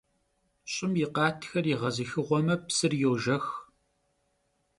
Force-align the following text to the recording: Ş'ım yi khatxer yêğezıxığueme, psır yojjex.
Ş'ım 0.71 0.93
yi 0.99 1.07
khatxer 1.15 1.65
yêğezıxığueme, 1.71 2.55
psır 2.67 2.93
yojjex. 3.01 3.45